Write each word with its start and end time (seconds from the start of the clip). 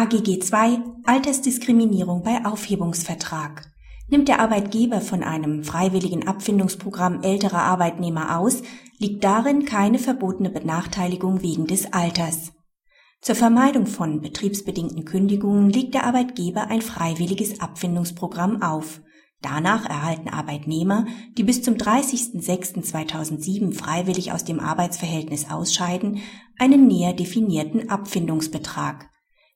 AGG 0.00 0.40
2 0.40 0.82
Altersdiskriminierung 1.04 2.22
bei 2.22 2.46
Aufhebungsvertrag. 2.46 3.70
Nimmt 4.08 4.28
der 4.28 4.40
Arbeitgeber 4.40 5.02
von 5.02 5.22
einem 5.22 5.62
freiwilligen 5.62 6.26
Abfindungsprogramm 6.26 7.22
älterer 7.22 7.64
Arbeitnehmer 7.64 8.38
aus, 8.38 8.62
liegt 8.96 9.22
darin 9.22 9.66
keine 9.66 9.98
verbotene 9.98 10.48
Benachteiligung 10.48 11.42
wegen 11.42 11.66
des 11.66 11.92
Alters. 11.92 12.52
Zur 13.20 13.34
Vermeidung 13.34 13.84
von 13.84 14.22
betriebsbedingten 14.22 15.04
Kündigungen 15.04 15.68
legt 15.68 15.92
der 15.92 16.06
Arbeitgeber 16.06 16.68
ein 16.68 16.80
freiwilliges 16.80 17.60
Abfindungsprogramm 17.60 18.62
auf. 18.62 19.02
Danach 19.42 19.84
erhalten 19.84 20.30
Arbeitnehmer, 20.30 21.04
die 21.36 21.44
bis 21.44 21.62
zum 21.62 21.74
30.06.2007 21.74 23.74
freiwillig 23.74 24.32
aus 24.32 24.46
dem 24.46 24.60
Arbeitsverhältnis 24.60 25.50
ausscheiden, 25.50 26.22
einen 26.58 26.86
näher 26.86 27.12
definierten 27.12 27.90
Abfindungsbetrag. 27.90 29.10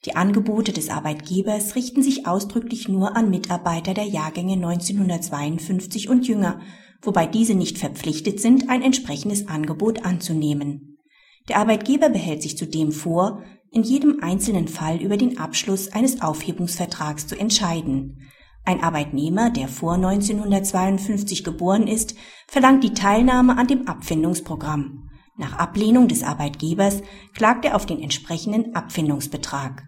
Die 0.04 0.16
Angebote 0.16 0.72
des 0.72 0.90
Arbeitgebers 0.90 1.76
richten 1.76 2.02
sich 2.02 2.26
ausdrücklich 2.26 2.88
nur 2.88 3.16
an 3.16 3.30
Mitarbeiter 3.30 3.94
der 3.94 4.04
Jahrgänge 4.04 4.52
1952 4.52 6.10
und 6.10 6.28
jünger, 6.28 6.60
wobei 7.00 7.26
diese 7.26 7.54
nicht 7.54 7.78
verpflichtet 7.78 8.38
sind, 8.38 8.68
ein 8.68 8.82
entsprechendes 8.82 9.48
Angebot 9.48 10.04
anzunehmen. 10.04 10.98
Der 11.48 11.56
Arbeitgeber 11.56 12.10
behält 12.10 12.42
sich 12.42 12.58
zudem 12.58 12.92
vor, 12.92 13.42
in 13.70 13.82
jedem 13.82 14.22
einzelnen 14.22 14.68
Fall 14.68 15.00
über 15.00 15.16
den 15.16 15.38
Abschluss 15.38 15.90
eines 15.92 16.20
Aufhebungsvertrags 16.20 17.26
zu 17.26 17.38
entscheiden. 17.38 18.28
Ein 18.66 18.82
Arbeitnehmer, 18.82 19.50
der 19.50 19.68
vor 19.68 19.94
1952 19.94 21.44
geboren 21.44 21.86
ist, 21.86 22.14
verlangt 22.46 22.84
die 22.84 22.94
Teilnahme 22.94 23.56
an 23.56 23.66
dem 23.66 23.88
Abfindungsprogramm. 23.88 25.10
Nach 25.36 25.58
Ablehnung 25.58 26.08
des 26.08 26.22
Arbeitgebers 26.22 27.02
klagt 27.34 27.64
er 27.64 27.74
auf 27.74 27.86
den 27.86 28.00
entsprechenden 28.00 28.74
Abfindungsbetrag. 28.74 29.82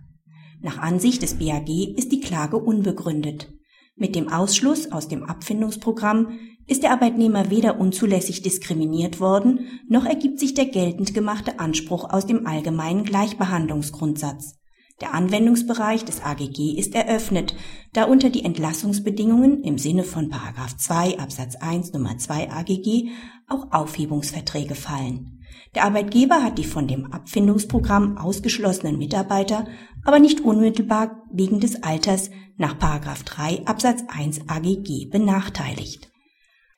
Nach 0.66 0.78
Ansicht 0.78 1.22
des 1.22 1.38
BAG 1.38 1.68
ist 1.96 2.10
die 2.10 2.18
Klage 2.18 2.56
unbegründet. 2.56 3.52
Mit 3.94 4.16
dem 4.16 4.32
Ausschluss 4.32 4.90
aus 4.90 5.06
dem 5.06 5.22
Abfindungsprogramm 5.22 6.40
ist 6.66 6.82
der 6.82 6.90
Arbeitnehmer 6.90 7.50
weder 7.50 7.78
unzulässig 7.78 8.42
diskriminiert 8.42 9.20
worden, 9.20 9.60
noch 9.88 10.04
ergibt 10.04 10.40
sich 10.40 10.54
der 10.54 10.66
geltend 10.66 11.14
gemachte 11.14 11.60
Anspruch 11.60 12.10
aus 12.10 12.26
dem 12.26 12.48
allgemeinen 12.48 13.04
Gleichbehandlungsgrundsatz. 13.04 14.56
Der 15.00 15.14
Anwendungsbereich 15.14 16.04
des 16.04 16.20
AGG 16.20 16.76
ist 16.76 16.96
eröffnet, 16.96 17.54
da 17.92 18.06
unter 18.06 18.30
die 18.30 18.44
Entlassungsbedingungen 18.44 19.62
im 19.62 19.78
Sinne 19.78 20.02
von 20.02 20.32
2 20.32 21.20
Absatz 21.20 21.54
1 21.54 21.92
Nummer 21.92 22.18
2 22.18 22.50
AGG 22.50 23.10
auch 23.46 23.70
Aufhebungsverträge 23.70 24.74
fallen. 24.74 25.35
Der 25.74 25.84
Arbeitgeber 25.84 26.42
hat 26.42 26.58
die 26.58 26.64
von 26.64 26.88
dem 26.88 27.12
Abfindungsprogramm 27.12 28.18
ausgeschlossenen 28.18 28.98
Mitarbeiter 28.98 29.66
aber 30.04 30.18
nicht 30.18 30.40
unmittelbar 30.40 31.22
wegen 31.32 31.60
des 31.60 31.82
Alters 31.82 32.30
nach 32.56 32.74
3 32.74 33.66
Absatz 33.66 34.04
1 34.08 34.48
AGG 34.48 35.10
benachteiligt. 35.10 36.10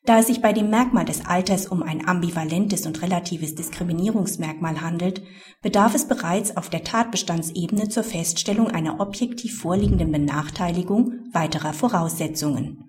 Da 0.04 0.20
es 0.20 0.28
sich 0.28 0.40
bei 0.40 0.54
dem 0.54 0.70
Merkmal 0.70 1.04
des 1.04 1.26
Alters 1.26 1.66
um 1.66 1.82
ein 1.82 2.08
ambivalentes 2.08 2.86
und 2.86 3.02
relatives 3.02 3.54
Diskriminierungsmerkmal 3.54 4.80
handelt, 4.80 5.22
bedarf 5.60 5.94
es 5.94 6.08
bereits 6.08 6.56
auf 6.56 6.70
der 6.70 6.82
Tatbestandsebene 6.82 7.90
zur 7.90 8.04
Feststellung 8.04 8.68
einer 8.68 9.00
objektiv 9.00 9.60
vorliegenden 9.60 10.10
Benachteiligung 10.10 11.12
weiterer 11.32 11.74
Voraussetzungen. 11.74 12.87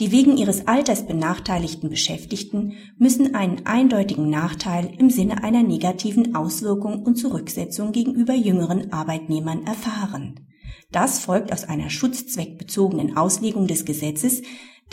Die 0.00 0.12
wegen 0.12 0.36
ihres 0.36 0.68
Alters 0.68 1.06
benachteiligten 1.06 1.90
Beschäftigten 1.90 2.74
müssen 2.98 3.34
einen 3.34 3.66
eindeutigen 3.66 4.30
Nachteil 4.30 4.92
im 4.96 5.10
Sinne 5.10 5.42
einer 5.42 5.64
negativen 5.64 6.36
Auswirkung 6.36 7.02
und 7.02 7.16
Zurücksetzung 7.16 7.90
gegenüber 7.90 8.34
jüngeren 8.34 8.92
Arbeitnehmern 8.92 9.66
erfahren. 9.66 10.46
Das 10.92 11.18
folgt 11.18 11.52
aus 11.52 11.64
einer 11.64 11.90
schutzzweckbezogenen 11.90 13.16
Auslegung 13.16 13.66
des 13.66 13.84
Gesetzes, 13.84 14.42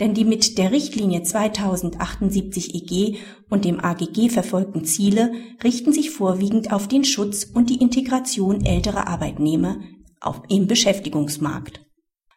denn 0.00 0.12
die 0.12 0.24
mit 0.24 0.58
der 0.58 0.72
Richtlinie 0.72 1.22
2078 1.22 2.74
EG 2.74 3.18
und 3.48 3.64
dem 3.64 3.80
AGG 3.80 4.28
verfolgten 4.28 4.84
Ziele 4.84 5.32
richten 5.62 5.92
sich 5.92 6.10
vorwiegend 6.10 6.72
auf 6.72 6.88
den 6.88 7.04
Schutz 7.04 7.44
und 7.44 7.70
die 7.70 7.80
Integration 7.80 8.64
älterer 8.64 9.06
Arbeitnehmer 9.06 9.78
auf, 10.20 10.42
im 10.48 10.66
Beschäftigungsmarkt. 10.66 11.85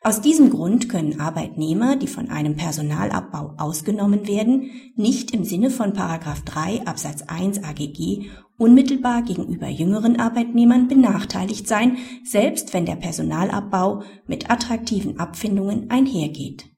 Aus 0.02 0.22
diesem 0.22 0.50
Grund 0.50 0.88
können 0.88 1.20
Arbeitnehmer, 1.20 1.98
die 1.98 2.08
von 2.08 2.30
einem 2.30 2.56
Personalabbau 2.56 3.56
ausgenommen 3.58 4.28
werden, 4.28 4.72
nicht 4.96 5.32
im 5.32 5.44
Sinne 5.44 5.70
von 5.70 5.94
3 5.94 6.86
Absatz 6.86 7.24
1 7.24 7.64
AGG 7.66 8.30
unmittelbar 8.58 9.24
gegenüber 9.24 9.68
jüngeren 9.68 10.18
Arbeitnehmern 10.18 10.88
benachteiligt 10.88 11.68
sein, 11.68 11.98
selbst 12.24 12.74
wenn 12.74 12.86
der 12.86 12.96
Personalabbau 12.96 14.04
mit 14.26 14.50
attraktiven 14.50 15.20
Abfindungen 15.20 15.90
einhergeht. 15.90 16.70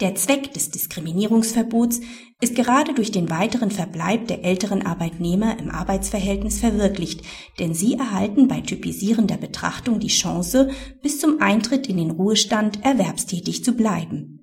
Der 0.00 0.14
Zweck 0.14 0.54
des 0.54 0.70
Diskriminierungsverbots 0.70 2.00
ist 2.40 2.54
gerade 2.54 2.94
durch 2.94 3.10
den 3.10 3.28
weiteren 3.28 3.70
Verbleib 3.70 4.28
der 4.28 4.44
älteren 4.44 4.86
Arbeitnehmer 4.86 5.58
im 5.58 5.70
Arbeitsverhältnis 5.70 6.58
verwirklicht, 6.58 7.22
denn 7.58 7.74
sie 7.74 7.94
erhalten 7.94 8.48
bei 8.48 8.62
typisierender 8.62 9.36
Betrachtung 9.36 10.00
die 10.00 10.08
Chance, 10.08 10.70
bis 11.02 11.20
zum 11.20 11.42
Eintritt 11.42 11.86
in 11.86 11.98
den 11.98 12.12
Ruhestand 12.12 12.82
erwerbstätig 12.82 13.62
zu 13.62 13.74
bleiben. 13.74 14.39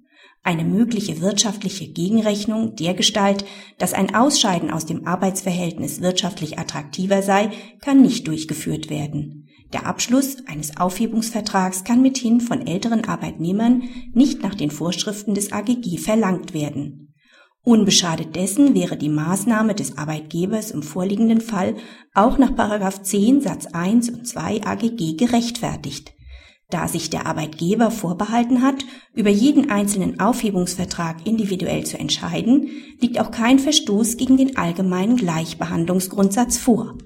Eine 0.47 0.63
mögliche 0.63 1.19
wirtschaftliche 1.19 1.89
Gegenrechnung 1.89 2.77
dergestalt, 2.77 3.43
dass 3.79 3.91
ein 3.91 4.15
Ausscheiden 4.15 4.71
aus 4.71 4.85
dem 4.85 5.05
Arbeitsverhältnis 5.05 5.99
wirtschaftlich 5.99 6.57
attraktiver 6.57 7.21
sei, 7.21 7.49
kann 7.81 8.01
nicht 8.01 8.29
durchgeführt 8.29 8.89
werden. 8.89 9.49
Der 9.73 9.85
Abschluss 9.85 10.37
eines 10.47 10.77
Aufhebungsvertrags 10.77 11.83
kann 11.83 12.01
mithin 12.01 12.39
von 12.39 12.65
älteren 12.65 13.03
Arbeitnehmern 13.03 13.89
nicht 14.13 14.41
nach 14.41 14.55
den 14.55 14.71
Vorschriften 14.71 15.33
des 15.33 15.51
AGG 15.51 15.97
verlangt 15.97 16.53
werden. 16.53 17.13
Unbeschadet 17.65 18.37
dessen 18.37 18.73
wäre 18.73 18.95
die 18.95 19.09
Maßnahme 19.09 19.75
des 19.75 19.97
Arbeitgebers 19.97 20.71
im 20.71 20.81
vorliegenden 20.81 21.41
Fall 21.41 21.75
auch 22.13 22.37
nach 22.37 22.53
10 23.03 23.41
Satz 23.41 23.65
1 23.65 24.11
und 24.11 24.25
2 24.25 24.65
AGG 24.65 25.17
gerechtfertigt. 25.17 26.13
Da 26.69 26.87
sich 26.87 27.09
der 27.09 27.25
Arbeitgeber 27.25 27.91
vorbehalten 27.91 28.61
hat, 28.61 28.83
über 29.13 29.29
jeden 29.29 29.69
einzelnen 29.69 30.19
Aufhebungsvertrag 30.19 31.25
individuell 31.25 31.85
zu 31.85 31.97
entscheiden, 31.97 32.69
liegt 32.99 33.19
auch 33.19 33.31
kein 33.31 33.59
Verstoß 33.59 34.17
gegen 34.17 34.35
den 34.35 34.57
allgemeinen 34.57 35.15
Gleichbehandlungsgrundsatz 35.15 36.57
vor. 36.57 36.97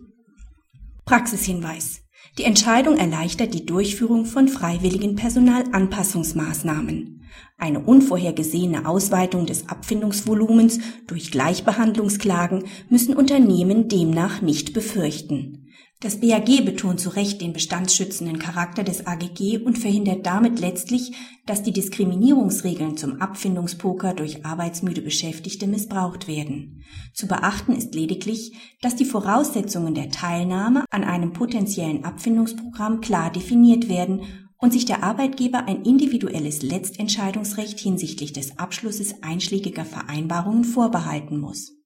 Praxishinweis 1.06 2.02
die 2.38 2.46
Entscheidung 2.46 2.98
erleichtert 2.98 3.54
die 3.54 3.66
Durchführung 3.66 4.26
von 4.26 4.48
freiwilligen 4.48 5.16
Personalanpassungsmaßnahmen. 5.16 7.26
Eine 7.58 7.82
unvorhergesehene 7.82 8.88
Ausweitung 8.88 9.46
des 9.46 9.68
Abfindungsvolumens 9.68 10.80
durch 11.08 11.32
Gleichbehandlungsklagen 11.32 12.64
müssen 12.90 13.16
Unternehmen 13.16 13.90
demnach 13.90 14.42
nicht 14.42 14.74
befürchten. 14.74 15.61
Das 16.02 16.20
BAG 16.20 16.66
betont 16.66 17.00
zu 17.00 17.10
Recht 17.10 17.42
den 17.42 17.54
bestandsschützenden 17.54 18.40
Charakter 18.40 18.84
des 18.84 19.06
AGG 19.06 19.60
und 19.60 19.78
verhindert 19.78 20.26
damit 20.26 20.60
letztlich, 20.60 21.12
dass 21.46 21.62
die 21.62 21.74
Diskriminierungsregeln 21.74 22.98
zum 22.98 23.22
Abfindungspoker 23.22 24.16
durch 24.16 24.44
arbeitsmüde 24.44 25.04
Beschäftigte 25.04 25.68
missbraucht 25.68 26.28
werden. 26.28 26.84
Zu 27.14 27.28
beachten 27.28 27.74
ist 27.74 27.94
lediglich, 27.94 28.54
dass 28.82 28.96
die 28.96 29.06
Voraussetzungen 29.06 29.94
der 29.94 30.10
Teilnahme 30.10 30.86
an 30.90 31.04
einem 31.04 31.34
potenziellen 31.34 32.04
Abfindungsprogramm 32.04 33.02
klar 33.02 33.32
definiert 33.32 33.88
werden 33.88 34.24
und 34.58 34.74
sich 34.74 34.86
der 34.86 35.04
Arbeitgeber 35.04 35.68
ein 35.68 35.84
individuelles 35.84 36.64
Letztentscheidungsrecht 36.64 37.80
hinsichtlich 37.80 38.34
des 38.34 38.58
Abschlusses 38.58 39.22
einschlägiger 39.22 39.86
Vereinbarungen 39.86 40.64
vorbehalten 40.64 41.40
muss 41.40 41.81